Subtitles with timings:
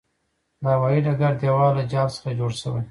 [0.61, 2.79] د هوايې ډګر دېوال له جال څخه جوړ شوی.